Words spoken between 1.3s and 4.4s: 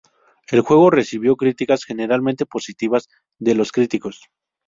críticas generalmente positivas de los críticos.